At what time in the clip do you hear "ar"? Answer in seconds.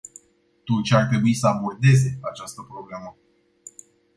0.97-1.07